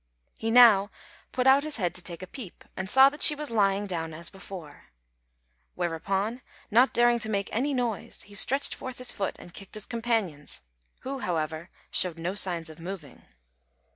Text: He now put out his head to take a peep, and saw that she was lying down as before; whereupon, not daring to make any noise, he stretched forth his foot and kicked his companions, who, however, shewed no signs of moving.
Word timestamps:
He 0.39 0.49
now 0.49 0.89
put 1.31 1.45
out 1.45 1.61
his 1.63 1.77
head 1.77 1.93
to 1.93 2.01
take 2.01 2.23
a 2.23 2.33
peep, 2.35 2.65
and 2.75 2.89
saw 2.89 3.09
that 3.09 3.21
she 3.21 3.35
was 3.35 3.51
lying 3.51 3.85
down 3.85 4.15
as 4.15 4.31
before; 4.31 4.85
whereupon, 5.75 6.41
not 6.71 6.91
daring 6.91 7.19
to 7.19 7.29
make 7.29 7.49
any 7.51 7.71
noise, 7.71 8.23
he 8.23 8.33
stretched 8.33 8.73
forth 8.73 8.97
his 8.97 9.11
foot 9.11 9.35
and 9.37 9.53
kicked 9.53 9.75
his 9.75 9.85
companions, 9.85 10.61
who, 11.01 11.19
however, 11.19 11.69
shewed 11.91 12.17
no 12.17 12.33
signs 12.33 12.67
of 12.67 12.79
moving. 12.79 13.25